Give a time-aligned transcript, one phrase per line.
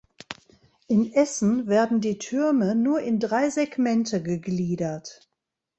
[0.87, 5.29] In Essen werden die Türme nur in drei Segmente gegliedert.